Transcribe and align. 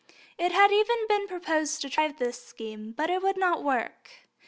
It 0.39 0.51
had 0.51 0.71
even 0.71 1.05
been 1.07 1.27
proposed 1.27 1.79
to 1.81 1.87
try 1.87 2.07
the 2.07 2.33
scheme, 2.33 2.91
but 2.91 3.11
it 3.11 3.21
would 3.21 3.37
not 3.37 3.63
work. 3.63 4.25